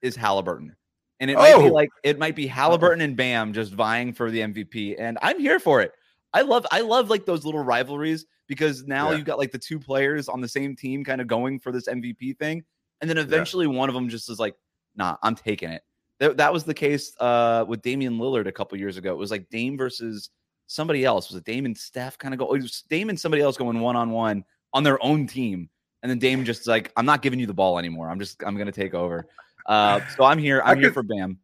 [0.00, 0.74] is Halliburton.
[1.20, 1.40] And it oh.
[1.40, 1.72] might be oh!
[1.72, 4.96] like it might be Halliburton and Bam just vying for the MVP.
[4.98, 5.92] And I'm here for it.
[6.32, 9.16] I love I love like those little rivalries because now yeah.
[9.16, 11.86] you've got like the two players on the same team kind of going for this
[11.86, 12.64] MVP thing.
[13.00, 13.72] And then eventually yeah.
[13.72, 14.56] one of them just is like,
[14.96, 15.82] nah, I'm taking it.
[16.18, 19.12] That, that was the case uh, with Damian Lillard a couple years ago.
[19.12, 20.30] It was like Dame versus
[20.66, 21.28] somebody else.
[21.28, 22.52] Was it Dame and Steph kind of go?
[22.54, 25.70] It was Dame and somebody else going one on one on their own team.
[26.02, 28.10] And then Dame just like, I'm not giving you the ball anymore.
[28.10, 29.28] I'm just I'm gonna take over.
[29.66, 30.62] Uh, so I'm here.
[30.64, 31.38] I'm here for Bam.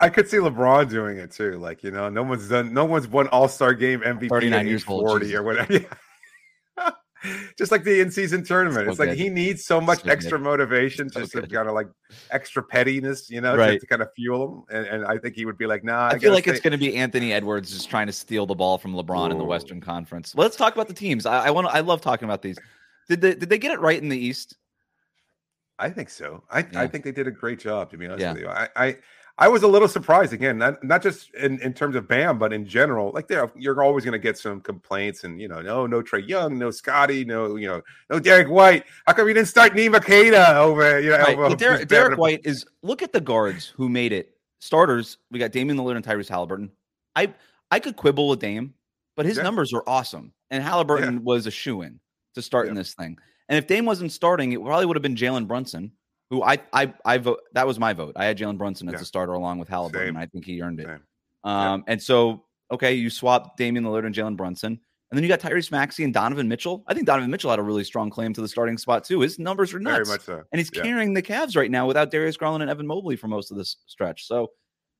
[0.00, 1.58] I could see LeBron doing it too.
[1.58, 2.72] Like you know, no one's done.
[2.72, 5.84] No one's won All Star Game MVP 39 years 40 old, or whatever.
[7.58, 8.86] just like the in season tournament.
[8.86, 9.08] So it's good.
[9.08, 10.44] like he needs so much so extra good.
[10.44, 11.88] motivation, so just to kind of like
[12.30, 13.72] extra pettiness, you know, right.
[13.72, 14.76] to, to, kind of fuel him.
[14.76, 16.06] And, and, I think he would be like, nah.
[16.06, 16.52] I, I feel like stay.
[16.52, 19.32] it's going to be Anthony Edwards just trying to steal the ball from LeBron Ooh.
[19.32, 20.34] in the Western Conference.
[20.34, 21.26] Well, let's talk about the teams.
[21.26, 21.66] I, I want.
[21.68, 22.58] I love talking about these.
[23.08, 24.56] Did they did they get it right in the East?
[25.78, 26.42] I think so.
[26.50, 26.80] I, yeah.
[26.80, 27.90] I think they did a great job.
[27.90, 28.32] To be honest yeah.
[28.32, 28.96] with you, I, I
[29.40, 32.52] I was a little surprised again, not, not just in, in terms of Bam, but
[32.52, 33.12] in general.
[33.14, 36.28] Like there, you're always going to get some complaints, and you know, no, no Trae
[36.28, 38.84] Young, no Scotty, no, you know, no Derrick White.
[39.06, 41.00] How come you didn't start Neema Queta over?
[41.00, 41.58] You know, right.
[41.58, 45.18] Derrick, Derrick White is look at the guards who made it starters.
[45.30, 46.72] We got Damian Lillard and Tyrese Halliburton.
[47.14, 47.32] I
[47.70, 48.74] I could quibble with Dame,
[49.16, 49.44] but his yeah.
[49.44, 51.20] numbers are awesome, and Halliburton yeah.
[51.22, 52.00] was a shoe in
[52.34, 52.70] to start yeah.
[52.70, 53.16] in this thing.
[53.48, 55.92] And if Dame wasn't starting, it probably would have been Jalen Brunson,
[56.30, 57.40] who I I I vote.
[57.52, 58.12] That was my vote.
[58.16, 59.00] I had Jalen Brunson as yeah.
[59.00, 60.16] a starter along with Halliburton.
[60.16, 60.86] I think he earned it.
[60.86, 61.00] Um,
[61.44, 61.78] yeah.
[61.92, 64.72] and so okay, you swap Damian Lillard and Jalen Brunson,
[65.10, 66.84] and then you got Tyrese Maxey and Donovan Mitchell.
[66.86, 69.20] I think Donovan Mitchell had a really strong claim to the starting spot too.
[69.20, 70.42] His numbers are nuts, so.
[70.52, 70.82] and he's yeah.
[70.82, 73.76] carrying the Cavs right now without Darius Garland and Evan Mobley for most of this
[73.86, 74.26] stretch.
[74.26, 74.48] So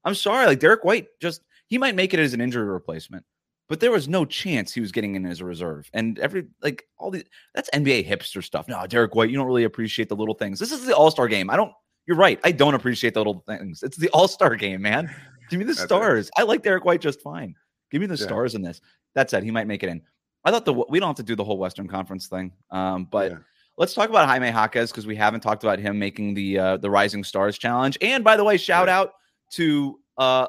[0.04, 3.24] I'm sorry, like Derrick White, just he might make it as an injury replacement
[3.68, 5.90] but there was no chance he was getting in as a reserve.
[5.92, 8.66] And every like all the that's NBA hipster stuff.
[8.66, 10.58] No, Derrick White, you don't really appreciate the little things.
[10.58, 11.50] This is the All Star game.
[11.50, 11.72] I don't.
[12.06, 12.40] You're right.
[12.42, 13.82] I don't appreciate the little things.
[13.82, 15.14] It's the All Star game, man.
[15.50, 16.30] Give me the stars.
[16.36, 17.54] I like Derrick White just fine.
[17.90, 18.26] Give me the yeah.
[18.26, 18.82] stars in this.
[19.14, 20.02] That said, he might make it in.
[20.44, 23.32] I thought the we don't have to do the whole Western Conference thing, um, but.
[23.32, 23.38] Yeah.
[23.76, 26.90] Let's talk about Jaime Jaquez because we haven't talked about him making the uh, the
[26.90, 27.96] Rising Stars Challenge.
[28.02, 29.12] And by the way, shout out
[29.52, 30.48] to uh,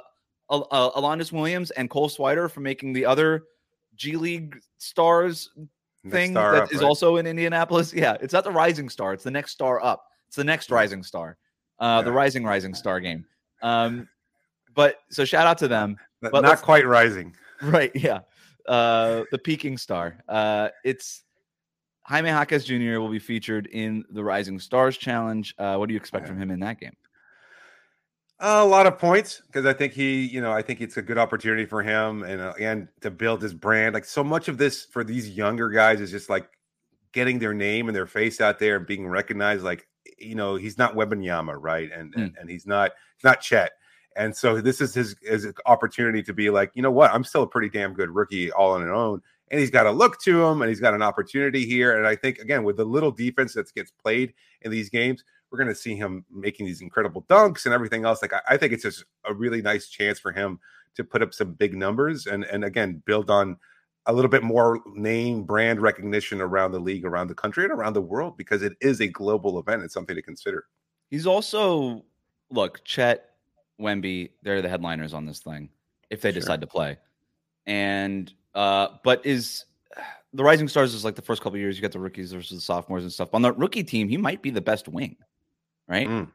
[0.50, 3.44] uh, Alondes Williams and Cole Swider for making the other
[3.96, 5.50] G League Stars
[6.10, 6.88] thing star that up, is right?
[6.88, 7.94] also in Indianapolis.
[8.00, 10.06] Yeah, it's not the Rising Star; it's the next star up.
[10.28, 11.38] It's the next Rising Star,
[11.80, 12.02] uh, yeah.
[12.04, 13.26] the Rising Rising Star game.
[13.62, 14.08] Um,
[14.74, 15.98] but so shout out to them.
[16.22, 17.36] But not quite rising.
[17.62, 17.92] Right.
[17.94, 18.22] Yeah.
[18.66, 20.20] Uh, the peaking star.
[20.30, 21.26] Uh, it's
[22.04, 23.00] Jaime Jaquez Jr.
[23.02, 25.54] will be featured in the Rising Stars Challenge.
[25.58, 26.30] Uh, what do you expect yeah.
[26.30, 26.96] from him in that game?
[28.39, 31.17] A lot of points because I think he, you know, I think it's a good
[31.17, 33.93] opportunity for him and uh, and to build his brand.
[33.93, 36.49] Like so much of this for these younger guys is just like
[37.12, 39.63] getting their name and their face out there and being recognized.
[39.63, 41.91] Like you know, he's not Wembanyama, right?
[41.91, 42.23] And mm.
[42.23, 43.71] and, and he's not he's not Chet.
[44.15, 47.43] And so this is his, his opportunity to be like, you know what, I'm still
[47.43, 49.21] a pretty damn good rookie all on his own.
[49.52, 51.97] And he's got a look to him and he's got an opportunity here.
[51.97, 55.58] And I think again, with the little defense that gets played in these games, we're
[55.58, 58.22] going to see him making these incredible dunks and everything else.
[58.22, 60.60] Like I, I, think it's just a really nice chance for him
[60.96, 63.58] to put up some big numbers and and again build on
[64.06, 67.94] a little bit more name brand recognition around the league, around the country, and around
[67.94, 69.84] the world because it is a global event.
[69.84, 70.66] It's something to consider.
[71.10, 72.04] He's also
[72.50, 73.32] look Chet
[73.80, 74.32] Wemby.
[74.44, 75.70] They're the headliners on this thing
[76.10, 76.42] if they sure.
[76.42, 76.98] decide to play,
[77.66, 79.66] and uh, but is
[80.34, 82.62] the Rising Stars is like the first couple years you got the rookies versus the
[82.62, 83.30] sophomores and stuff.
[83.34, 85.16] On the rookie team, he might be the best wing
[85.89, 86.08] right?
[86.08, 86.32] Mm.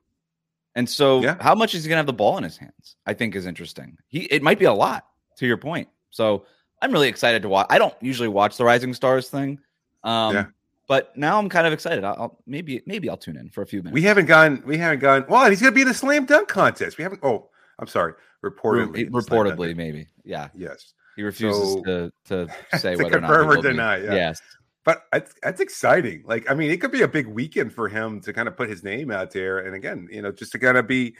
[0.74, 1.36] And so, yeah.
[1.40, 2.96] how much is he going to have the ball in his hands?
[3.06, 3.96] I think is interesting.
[4.08, 5.88] He it might be a lot to your point.
[6.10, 6.44] So
[6.82, 7.66] I'm really excited to watch.
[7.70, 9.60] I don't usually watch the Rising Stars thing,
[10.02, 10.46] um, yeah.
[10.88, 12.02] but now I'm kind of excited.
[12.04, 13.94] I'll maybe maybe I'll tune in for a few minutes.
[13.94, 14.62] We haven't gone.
[14.66, 15.24] We haven't gone.
[15.28, 16.98] Well, he's going to be in the slam dunk contest.
[16.98, 17.20] We haven't.
[17.22, 18.14] Oh, I'm sorry.
[18.44, 20.08] Reportedly, reportedly, maybe.
[20.24, 20.48] Yeah.
[20.54, 20.92] Yes.
[21.16, 23.98] He refuses so, to to say to whether confirm or, or deny.
[23.98, 24.14] Yeah.
[24.14, 24.40] Yes
[24.84, 26.22] but that's, that's exciting.
[26.26, 28.68] Like, I mean, it could be a big weekend for him to kind of put
[28.68, 31.14] his name out there, and again, you know, just to kind of be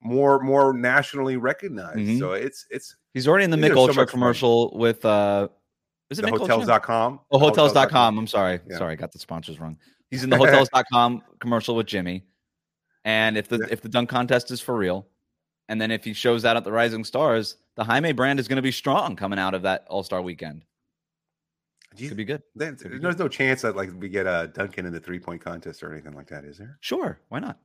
[0.00, 1.98] more more nationally recognized.
[1.98, 2.18] Mm-hmm.
[2.18, 4.80] So it's it's he's already in the Mich Ultra so commercial fun.
[4.80, 5.48] with uh,
[6.10, 7.20] is it the hotels.com?
[7.30, 7.74] Oh, hotels.com.
[7.74, 8.18] hotels.com.
[8.18, 8.78] I'm sorry, yeah.
[8.78, 9.76] sorry, I got the sponsors wrong.
[10.10, 12.24] He's in the hotels.com commercial with Jimmy,
[13.04, 13.66] and if the yeah.
[13.70, 15.06] if the dunk contest is for real,
[15.68, 18.56] and then if he shows that at the Rising Stars, the Jaime brand is going
[18.56, 20.64] to be strong coming out of that All Star weekend.
[21.96, 22.42] You, Could be good.
[22.54, 25.82] There's, there's no chance that like we get a Duncan in the three point contest
[25.82, 26.78] or anything like that, is there?
[26.80, 27.58] Sure, why not?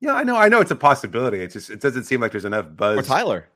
[0.00, 0.36] Yeah, I know.
[0.36, 1.40] I know it's a possibility.
[1.40, 2.98] It just it doesn't seem like there's enough buzz.
[2.98, 3.48] Or Tyler.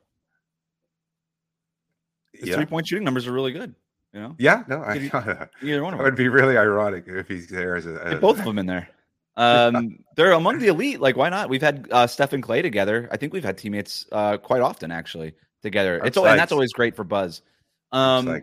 [2.32, 2.56] His yeah.
[2.56, 3.74] three point shooting numbers are really good.
[4.12, 4.34] You know?
[4.38, 4.96] Yeah, no, I,
[5.62, 6.00] either one of them.
[6.00, 8.18] It would be really ironic if he's there as a.
[8.20, 8.88] both of them in there.
[9.36, 11.00] Um, they're among the elite.
[11.00, 11.48] Like, why not?
[11.48, 13.08] We've had uh, Steph and Klay together.
[13.10, 15.32] I think we've had teammates uh, quite often actually
[15.62, 15.98] together.
[15.98, 16.30] I'm it's psyched.
[16.32, 17.40] and that's always great for buzz.
[17.90, 18.42] Um,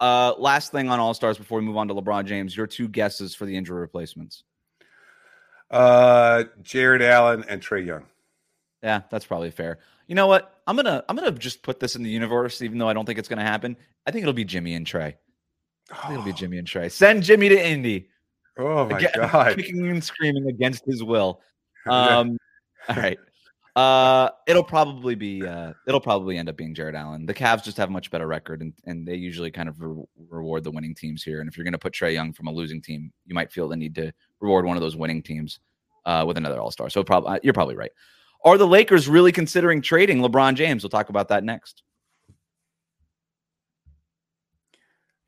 [0.00, 2.88] uh, last thing on All Stars before we move on to LeBron James, your two
[2.88, 4.44] guesses for the injury replacements.
[5.70, 8.06] Uh, Jarrett Allen and Trae Young.
[8.82, 9.78] Yeah, that's probably fair.
[10.08, 10.60] You know what?
[10.66, 13.18] I'm gonna I'm gonna just put this in the universe, even though I don't think
[13.18, 13.76] it's gonna happen.
[14.06, 15.14] I think it'll be Jimmy and Trae.
[15.92, 16.90] I think it'll be Jimmy and Trae.
[16.90, 18.08] Send Jimmy to Indy.
[18.58, 19.56] Oh my Again, god!
[19.56, 21.40] Kicking and screaming against his will.
[21.86, 22.36] Um,
[22.90, 23.18] all right.
[23.76, 27.24] Uh, it'll probably be uh, it'll probably end up being Jarrett Allen.
[27.24, 30.04] The Cavs just have a much better record, and, and they usually kind of re-
[30.28, 31.40] reward the winning teams here.
[31.40, 33.68] And if you're going to put Trae Young from a losing team, you might feel
[33.68, 35.60] the need to reward one of those winning teams
[36.04, 36.90] uh, with another All Star.
[36.90, 37.92] So probably uh, you're probably right.
[38.44, 40.82] Are the Lakers really considering trading LeBron James?
[40.82, 41.82] We'll talk about that next.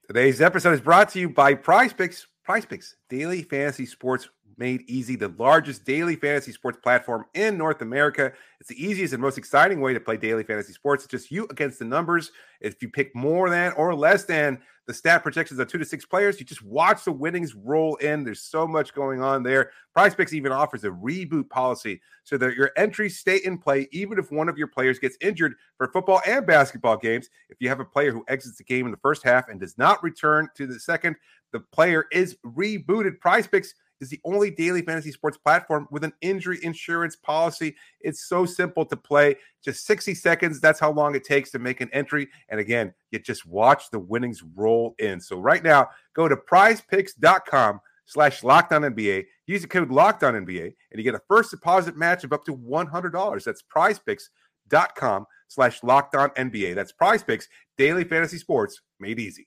[0.08, 2.26] Today's episode is brought to you by Prize Picks.
[2.42, 4.28] Prize Picks, daily fantasy sports
[4.62, 8.32] made easy, the largest daily fantasy sports platform in North America.
[8.60, 11.02] It's the easiest and most exciting way to play daily fantasy sports.
[11.02, 12.30] It's just you against the numbers.
[12.60, 16.06] If you pick more than or less than the stat projections of two to six
[16.06, 18.22] players, you just watch the winnings roll in.
[18.22, 19.72] There's so much going on there.
[19.94, 24.16] Prize Picks even offers a reboot policy so that your entries stay in play even
[24.16, 27.30] if one of your players gets injured for football and basketball games.
[27.48, 29.76] If you have a player who exits the game in the first half and does
[29.76, 31.16] not return to the second,
[31.50, 33.18] the player is rebooted.
[33.18, 37.74] Prize Picks is the only daily fantasy sports platform with an injury insurance policy.
[38.00, 40.60] It's so simple to play, just 60 seconds.
[40.60, 42.28] That's how long it takes to make an entry.
[42.48, 45.20] And again, you just watch the winnings roll in.
[45.20, 49.24] So right now, go to prizepicks.com slash locked on NBA.
[49.46, 52.44] Use the code locked on NBA and you get a first deposit match of up
[52.44, 53.44] to $100.
[53.44, 56.74] That's prizepicks.com slash locked on NBA.
[56.74, 57.44] That's prizepicks,
[57.78, 59.46] daily fantasy sports made easy.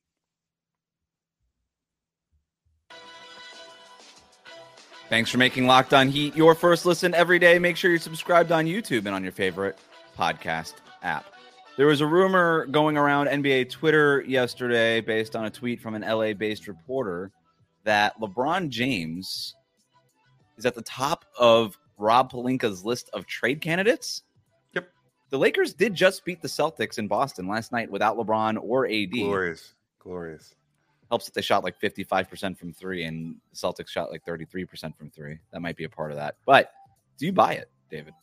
[5.08, 7.60] Thanks for making Locked On Heat your first listen every day.
[7.60, 9.78] Make sure you're subscribed on YouTube and on your favorite
[10.18, 11.26] podcast app.
[11.78, 16.02] There was a rumor going around NBA Twitter yesterday based on a tweet from an
[16.02, 17.32] LA based reporter
[17.84, 19.54] that LeBron James
[20.58, 24.24] is at the top of Rob Pelinka's list of trade candidates.
[24.74, 24.90] Yep.
[25.30, 29.12] The Lakers did just beat the Celtics in Boston last night without LeBron or AD.
[29.12, 29.76] Glorious.
[30.00, 30.56] Glorious.
[31.10, 35.10] Helps that they shot like 55% from three and the Celtics shot like 33% from
[35.10, 35.40] three.
[35.52, 36.36] That might be a part of that.
[36.46, 36.72] But
[37.18, 38.14] do you buy it, David?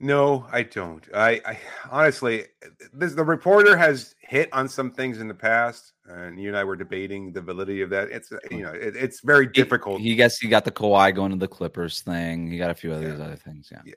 [0.00, 1.04] No, I don't.
[1.12, 1.58] I, I
[1.90, 2.44] honestly,
[2.92, 6.62] this, the reporter has hit on some things in the past, and you and I
[6.62, 8.08] were debating the validity of that.
[8.10, 10.00] It's you know, it, it's very difficult.
[10.00, 12.48] He, he guess he got the Kawhi going to the Clippers thing.
[12.48, 13.08] He got a few of yeah.
[13.08, 13.70] these other things.
[13.72, 13.82] Yeah.
[13.86, 13.94] yeah.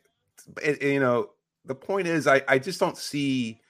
[0.63, 1.29] It, you know,
[1.65, 3.61] the point is, I I just don't see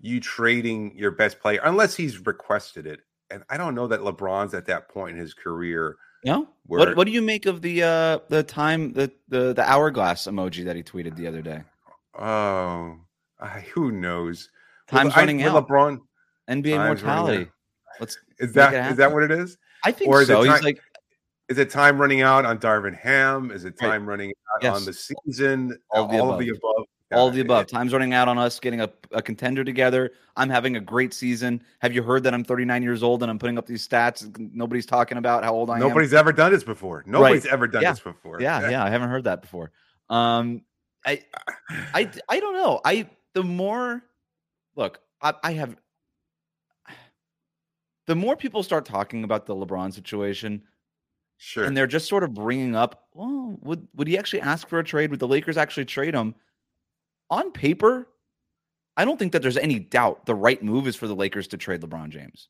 [0.00, 3.00] you trading your best player unless he's requested it.
[3.30, 5.96] And I don't know that LeBron's at that point in his career.
[6.24, 6.42] Yeah.
[6.66, 6.80] Where...
[6.80, 10.64] What What do you make of the uh the time the the the hourglass emoji
[10.64, 11.62] that he tweeted the other day?
[12.18, 12.96] Oh,
[13.38, 14.50] I, who knows?
[14.88, 15.68] Time's well, running I, out.
[15.68, 16.00] LeBron
[16.48, 17.50] NBA mortality.
[18.00, 19.58] Let's is that is that what it is?
[19.84, 20.42] I think or is so.
[20.42, 20.80] It time, He's like,
[21.48, 23.50] is it time running out on Darvin Ham?
[23.50, 24.10] Is it time right.
[24.10, 24.76] running out yes.
[24.76, 25.78] on the season?
[25.90, 26.86] All, all of the above.
[27.10, 27.66] All of the above.
[27.66, 30.10] Time's running out on us getting a, a contender together.
[30.36, 31.62] I'm having a great season.
[31.80, 34.28] Have you heard that I'm 39 years old and I'm putting up these stats?
[34.52, 35.88] Nobody's talking about how old I Nobody's am.
[35.88, 37.04] Nobody's ever done this before.
[37.06, 37.52] Nobody's right.
[37.52, 37.92] ever done yeah.
[37.92, 38.42] this before.
[38.42, 39.72] Yeah, yeah, I haven't heard that before.
[40.10, 40.62] Um,
[41.06, 41.22] I,
[41.94, 42.80] I, I don't know.
[42.84, 44.02] I the more
[44.76, 45.76] look, I, I have
[48.06, 50.62] the more people start talking about the LeBron situation,
[51.36, 54.78] sure, and they're just sort of bringing up, well, would would he actually ask for
[54.78, 55.10] a trade?
[55.10, 56.34] Would the Lakers actually trade him?
[57.30, 58.08] On paper,
[58.96, 61.56] I don't think that there's any doubt the right move is for the Lakers to
[61.56, 62.48] trade LeBron James.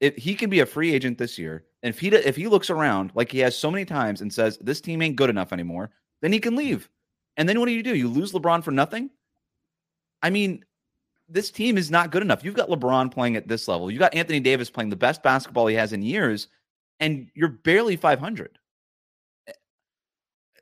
[0.00, 2.70] If he can be a free agent this year, and if he if he looks
[2.70, 5.90] around like he has so many times and says this team ain't good enough anymore,
[6.22, 6.88] then he can leave.
[7.36, 7.94] And then what do you do?
[7.94, 9.10] You lose LeBron for nothing?
[10.22, 10.64] I mean,
[11.28, 12.44] this team is not good enough.
[12.44, 13.90] You've got LeBron playing at this level.
[13.90, 16.48] You got Anthony Davis playing the best basketball he has in years,
[17.00, 18.58] and you're barely 500.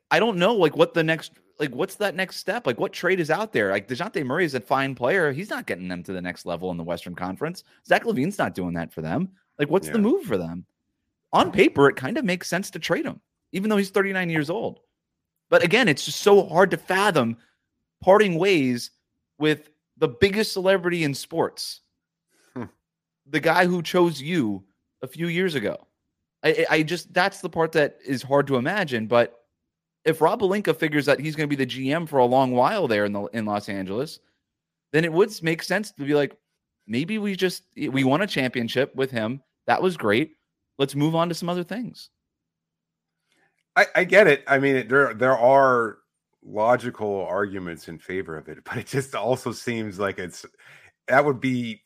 [0.09, 2.67] I don't know like what the next like what's that next step?
[2.67, 3.71] Like what trade is out there?
[3.71, 5.31] Like DeJounte Murray is a fine player.
[5.31, 7.63] He's not getting them to the next level in the Western Conference.
[7.85, 9.29] Zach LaVine's not doing that for them.
[9.57, 9.93] Like what's yeah.
[9.93, 10.65] the move for them?
[11.33, 13.19] On paper, it kind of makes sense to trade him,
[13.51, 14.79] even though he's 39 years old.
[15.49, 17.37] But again, it's just so hard to fathom
[18.01, 18.91] parting ways
[19.37, 21.81] with the biggest celebrity in sports.
[22.55, 22.65] Hmm.
[23.27, 24.63] The guy who chose you
[25.01, 25.87] a few years ago.
[26.43, 29.41] I, I just that's the part that is hard to imagine, but
[30.07, 32.87] if Rob Pelinka figures that he's going to be the GM for a long while
[32.87, 34.19] there in the in Los Angeles,
[34.93, 36.35] then it would make sense to be like,
[36.87, 39.43] maybe we just we won a championship with him.
[39.67, 40.31] That was great.
[40.79, 42.09] Let's move on to some other things.
[43.75, 44.43] I, I get it.
[44.47, 45.97] I mean, there there are
[46.41, 50.45] logical arguments in favor of it, but it just also seems like it's
[51.09, 51.81] that would be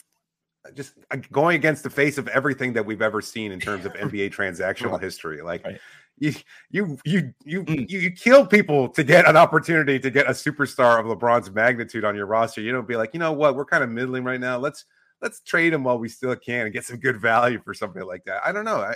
[0.75, 3.93] just uh, going against the face of everything that we've ever seen in terms of
[3.93, 5.41] NBA transactional history.
[5.41, 5.81] Like right
[6.21, 6.33] you
[6.69, 7.89] you you you mm.
[7.89, 12.05] you, you kill people to get an opportunity to get a superstar of LeBron's magnitude
[12.05, 12.61] on your roster.
[12.61, 14.57] You don't be like, you know what, we're kind of middling right now.
[14.59, 14.85] Let's
[15.21, 18.23] let's trade him while we still can and get some good value for something like
[18.25, 18.41] that.
[18.45, 18.77] I don't know.
[18.77, 18.95] I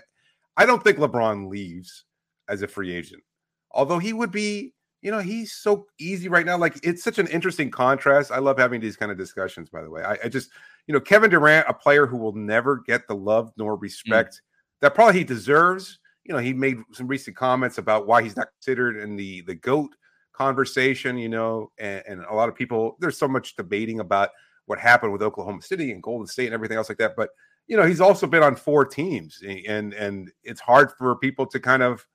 [0.56, 2.06] I don't think LeBron leaves
[2.48, 3.24] as a free agent,
[3.72, 4.74] although he would be.
[5.02, 6.58] You know, he's so easy right now.
[6.58, 8.32] Like it's such an interesting contrast.
[8.32, 9.70] I love having these kind of discussions.
[9.70, 10.50] By the way, I, I just,
[10.88, 13.82] you know, Kevin Durant, a player who will never get the love nor mm.
[13.84, 14.40] respect mm.
[14.82, 18.48] that probably he deserves you know, he made some recent comments about why he's not
[18.54, 19.96] considered in the the goat
[20.34, 21.18] conversation.
[21.18, 24.30] You know, and, and a lot of people there's so much debating about
[24.66, 27.16] what happened with Oklahoma City and Golden State and everything else like that.
[27.16, 27.30] But
[27.68, 31.60] you know, he's also been on four teams, and and it's hard for people to
[31.60, 32.06] kind of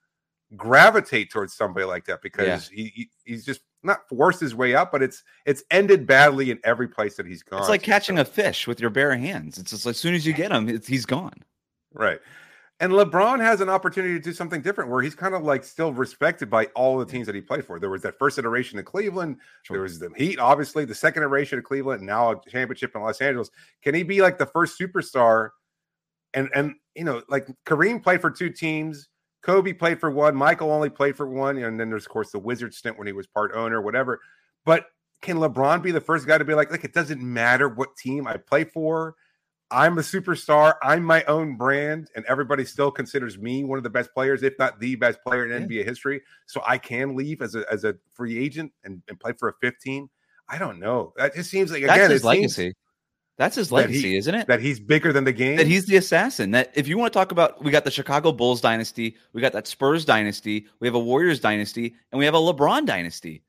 [0.57, 2.77] gravitate towards somebody like that because yeah.
[2.77, 6.59] he, he, he's just not forced his way up, but it's it's ended badly in
[6.65, 7.61] every place that he's gone.
[7.61, 9.59] It's like catching a fish with your bare hands.
[9.59, 11.45] It's just as soon as you get him, he's gone.
[11.93, 12.21] Right.
[12.81, 15.93] And LeBron has an opportunity to do something different where he's kind of like still
[15.93, 17.79] respected by all the teams that he played for.
[17.79, 19.75] There was that first iteration of Cleveland, sure.
[19.75, 23.21] there was the Heat, obviously, the second iteration of Cleveland, now a championship in Los
[23.21, 23.51] Angeles.
[23.83, 25.51] Can he be like the first superstar?
[26.33, 29.09] And and you know, like Kareem played for two teams,
[29.43, 32.39] Kobe played for one, Michael only played for one, and then there's of course the
[32.39, 34.21] Wizard stint when he was part owner, whatever.
[34.65, 34.87] But
[35.21, 38.27] can LeBron be the first guy to be like, like it doesn't matter what team
[38.27, 39.17] I play for?
[39.71, 40.75] I'm a superstar.
[40.83, 44.59] I'm my own brand, and everybody still considers me one of the best players, if
[44.59, 45.69] not the best player in.
[45.69, 46.23] NBA history.
[46.47, 49.53] So I can leave as a as a free agent and, and play for a
[49.61, 50.09] 15.
[50.49, 51.13] I don't know.
[51.17, 52.75] That just seems like again That's his legacy.
[53.41, 54.47] That's his legacy, he, isn't it?
[54.49, 55.57] That he's bigger than the game.
[55.57, 56.51] That he's the assassin.
[56.51, 59.55] That if you want to talk about, we got the Chicago Bulls dynasty, we got
[59.55, 63.43] that Spurs dynasty, we have a Warriors dynasty, and we have a LeBron dynasty.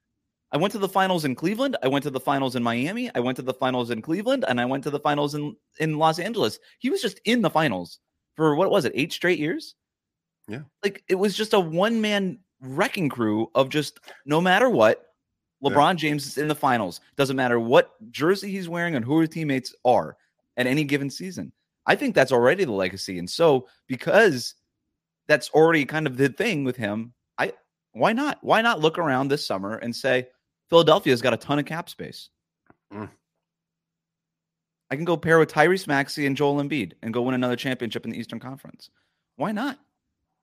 [0.54, 1.78] I went to the finals in Cleveland.
[1.82, 3.10] I went to the finals in Miami.
[3.16, 5.98] I went to the finals in Cleveland, and I went to the finals in in
[5.98, 6.60] Los Angeles.
[6.80, 8.00] He was just in the finals
[8.36, 9.76] for what was it, eight straight years?
[10.48, 15.06] Yeah, like it was just a one man wrecking crew of just no matter what.
[15.64, 15.98] LeBron yeah.
[15.98, 17.02] James is in the finals.
[17.18, 20.18] Doesn't matter what jersey he's wearing and who his teammates are
[20.58, 21.52] at any given season.
[21.86, 23.20] I think that's already the legacy.
[23.20, 24.56] And so because
[25.28, 27.54] that's already kind of the thing with him, I
[27.94, 28.40] why not?
[28.42, 30.28] Why not look around this summer and say
[30.72, 32.30] Philadelphia's got a ton of cap space?
[32.94, 33.10] Mm.
[34.90, 38.06] I can go pair with Tyrese Maxey and Joel Embiid and go win another championship
[38.06, 38.90] in the Eastern Conference.
[39.36, 39.78] Why not?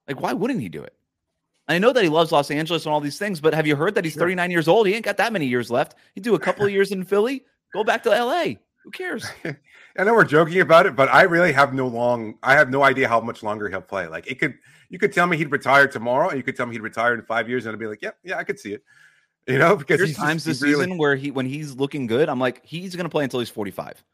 [0.07, 0.95] Like, why wouldn't he do it?
[1.67, 3.95] I know that he loves Los Angeles and all these things, but have you heard
[3.95, 4.21] that he's sure.
[4.21, 4.87] 39 years old?
[4.87, 5.95] He ain't got that many years left.
[6.15, 8.55] He'd do a couple of years in Philly, go back to LA.
[8.85, 9.27] Who cares?
[9.45, 12.35] I know we're joking about it, but I really have no long.
[12.43, 14.07] I have no idea how much longer he'll play.
[14.07, 14.55] Like it could,
[14.91, 17.23] you could tell me he'd retire tomorrow, and you could tell me he'd retire in
[17.23, 18.83] five years, and I'd be like, yeah, yeah, I could see it.
[19.53, 20.75] You know, because there's times this really...
[20.75, 23.49] season where he, when he's looking good, I'm like, he's going to play until he's
[23.49, 24.05] 45.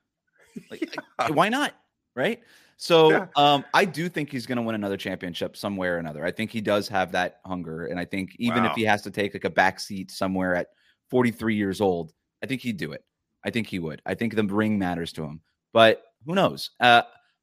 [0.70, 1.28] Like, yeah.
[1.30, 1.74] why not?
[2.14, 2.40] Right?
[2.76, 3.26] So yeah.
[3.34, 6.24] um, I do think he's going to win another championship somewhere or another.
[6.24, 8.70] I think he does have that hunger, and I think even wow.
[8.70, 10.68] if he has to take like a back seat somewhere at
[11.10, 13.04] 43 years old, I think he'd do it.
[13.44, 14.02] I think he would.
[14.06, 15.40] I think the ring matters to him,
[15.72, 16.70] but who knows?
[16.80, 17.02] Uh,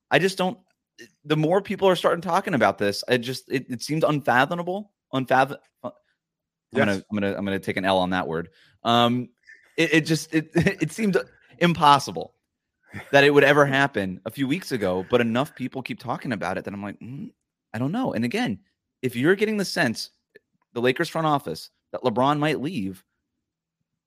[0.09, 0.57] I just don't.
[1.25, 4.91] The more people are starting talking about this, it just it, it seems unfathomable.
[5.13, 5.57] Unfathom.
[6.73, 6.85] I'm yes.
[6.85, 8.49] gonna I'm gonna I'm gonna take an L on that word.
[8.83, 9.29] Um,
[9.77, 11.17] it, it just it it seemed
[11.59, 12.33] impossible
[13.11, 16.57] that it would ever happen a few weeks ago, but enough people keep talking about
[16.57, 17.31] it that I'm like, mm,
[17.73, 18.13] I don't know.
[18.13, 18.59] And again,
[19.01, 20.09] if you're getting the sense,
[20.73, 23.03] the Lakers front office, that LeBron might leave,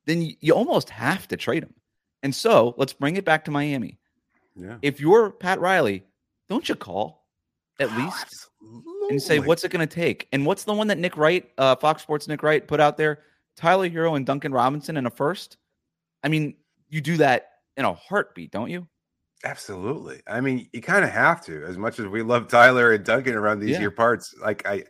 [0.07, 1.74] then you, you almost have to trade him.
[2.22, 3.98] And so let's bring it back to Miami.
[4.57, 4.79] Yeah.
[4.83, 6.05] If you're Pat Riley,
[6.48, 7.27] don't you call
[7.81, 8.92] at oh, least absolutely.
[9.11, 10.29] And say, what's it going to take?
[10.33, 13.21] And what's the one that Nick Wright, uh, Fox Sports Nick Wright, put out there?
[13.57, 15.57] Tyler Herro and Duncan Robinson in a first.
[16.23, 16.55] I mean,
[16.88, 18.88] you do that in a heartbeat, don't you?
[19.45, 20.23] Absolutely.
[20.27, 23.35] I mean, you kind of have to, as much as we love Tyler and Duncan
[23.35, 23.81] around these yeah.
[23.81, 24.35] year parts.
[24.40, 24.85] Like I,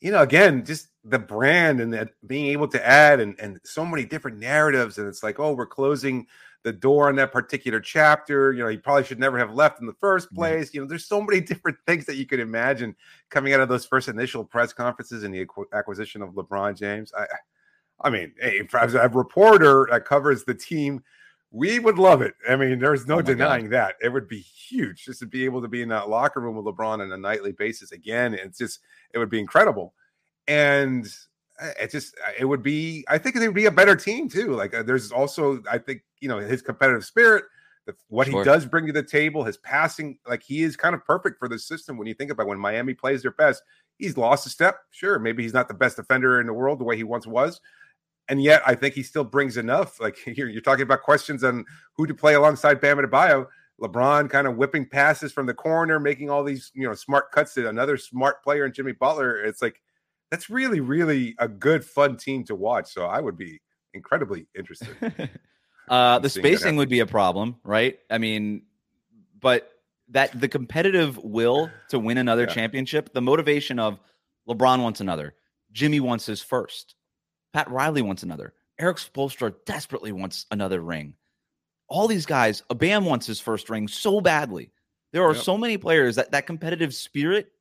[0.00, 3.86] you know, again, just the brand and that being able to add and and so
[3.86, 6.26] many different narratives, and it's like, oh, we're closing
[6.64, 8.52] the door on that particular chapter.
[8.52, 10.68] You know, he probably should never have left in the first place.
[10.68, 10.76] Mm-hmm.
[10.76, 12.96] You know, there's so many different things that you could imagine
[13.30, 17.12] coming out of those first initial press conferences and the acquisition of LeBron James.
[17.16, 17.26] I,
[18.00, 21.02] I mean, hey, as a reporter that covers the team
[21.54, 22.34] we would love it.
[22.48, 23.72] I mean, there's no oh denying God.
[23.72, 23.94] that.
[24.02, 26.66] It would be huge just to be able to be in that locker room with
[26.66, 28.34] LeBron on a nightly basis again.
[28.34, 28.80] It's just,
[29.12, 29.94] it would be incredible.
[30.48, 31.06] And
[31.60, 34.52] it just, it would be, I think it would be a better team too.
[34.54, 37.44] Like, uh, there's also, I think, you know, his competitive spirit,
[37.86, 38.40] the, what sure.
[38.40, 41.48] he does bring to the table, his passing, like, he is kind of perfect for
[41.48, 43.62] the system when you think about when Miami plays their best.
[43.98, 44.78] He's lost a step.
[44.90, 45.18] Sure.
[45.18, 47.60] Maybe he's not the best defender in the world the way he once was
[48.28, 50.00] and yet I think he still brings enough.
[50.00, 51.64] Like you're, you're talking about questions on
[51.96, 53.46] who to play alongside Bam Adebayo.
[53.80, 57.54] LeBron kind of whipping passes from the corner, making all these you know smart cuts
[57.54, 59.42] to another smart player and Jimmy Butler.
[59.44, 59.82] It's like
[60.34, 62.92] that's really, really a good, fun team to watch.
[62.92, 63.60] So I would be
[63.92, 64.88] incredibly interested.
[65.88, 68.00] uh, the spacing would be a problem, right?
[68.10, 68.62] I mean,
[69.38, 69.70] but
[70.08, 72.52] that the competitive will to win another yeah.
[72.52, 74.00] championship, the motivation of
[74.48, 75.34] LeBron wants another,
[75.70, 76.96] Jimmy wants his first.
[77.52, 78.54] Pat Riley wants another.
[78.80, 81.14] Erik Spoelstra desperately wants another ring.
[81.86, 84.72] All these guys, Bam wants his first ring so badly.
[85.12, 85.44] There are yep.
[85.44, 87.52] so many players that that competitive spirit,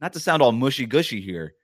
[0.00, 1.54] not to sound all mushy gushy here,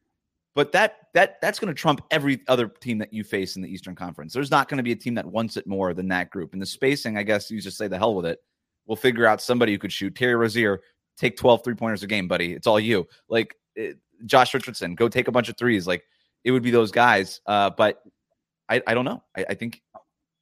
[0.61, 3.69] but that that that's going to trump every other team that you face in the
[3.73, 4.35] Eastern Conference.
[4.35, 6.53] There's not going to be a team that wants it more than that group.
[6.53, 8.41] And the spacing, I guess you just say the hell with it.
[8.85, 10.15] We'll figure out somebody who could shoot.
[10.15, 10.83] Terry Rozier,
[11.17, 12.53] take 12 three pointers a game, buddy.
[12.53, 13.09] It's all you.
[13.31, 13.97] Like it,
[14.27, 15.87] Josh Richardson, go take a bunch of threes.
[15.87, 16.05] Like
[16.45, 17.41] it would be those guys.
[17.47, 18.03] Uh, but
[18.69, 19.23] I, I don't know.
[19.35, 19.81] I, I think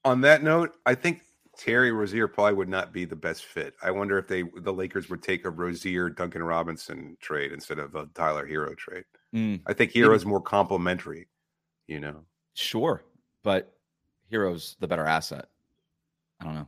[0.05, 1.23] on that note, I think
[1.57, 3.75] Terry Rozier probably would not be the best fit.
[3.85, 7.95] I wonder if they the Lakers would take a Rozier Duncan Robinson trade instead of
[7.95, 9.05] a Tyler Herro trade.
[9.35, 9.61] Mm.
[9.67, 11.29] I think Herro is more complimentary,
[11.87, 12.25] you know.
[12.55, 13.05] Sure,
[13.43, 13.75] but
[14.33, 15.47] Herro's the better asset.
[16.41, 16.67] I don't know.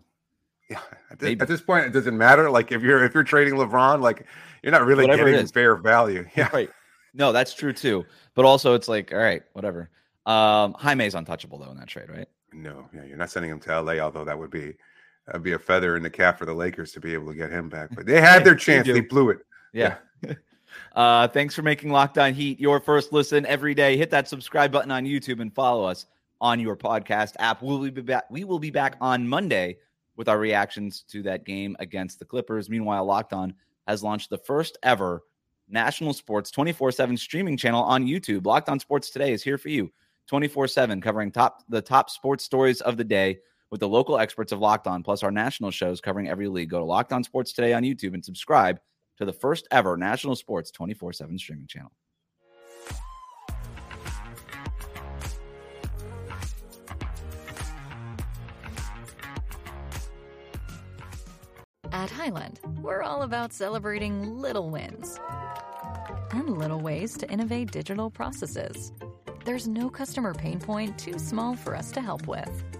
[0.68, 2.48] Yeah, at this, at this, point, it doesn't matter.
[2.50, 4.26] Like if you're if you're trading LeBron, like
[4.62, 6.26] you're not really Whatever getting fair value.
[6.36, 6.70] Yeah, right.
[7.12, 8.04] No, that's true too.
[8.34, 9.90] But also, it's like, all right, whatever.
[10.26, 12.28] Um, Jaime's untouchable though in that trade, right?
[12.52, 14.74] No, yeah, you're not sending him to LA, although that would be
[15.26, 17.50] that'd be a feather in the cap for the Lakers to be able to get
[17.50, 17.90] him back.
[17.94, 19.38] But they had their chance, they, they blew it.
[19.72, 19.96] Yeah.
[20.22, 20.34] yeah.
[20.94, 23.96] uh, thanks for making Locked On Heat your first listen every day.
[23.96, 26.06] Hit that subscribe button on YouTube and follow us
[26.40, 27.62] on your podcast app.
[27.62, 28.24] We'll be back.
[28.30, 29.78] We will be back on Monday
[30.16, 32.68] with our reactions to that game against the Clippers.
[32.68, 33.54] Meanwhile, Locked On
[33.86, 35.22] has launched the first ever
[35.68, 38.46] national sports 24 7 streaming channel on YouTube.
[38.46, 39.90] Locked on Sports Today is here for you
[40.28, 43.38] 24 7, covering top the top sports stories of the day
[43.70, 46.70] with the local experts of Locked On, plus our national shows covering every league.
[46.70, 48.80] Go to Locked On Sports Today on YouTube and subscribe
[49.20, 51.92] to the first ever national sports 24 7 streaming channel.
[61.92, 65.20] At Highland, we're all about celebrating little wins
[66.30, 68.90] and little ways to innovate digital processes.
[69.44, 72.79] There's no customer pain point too small for us to help with.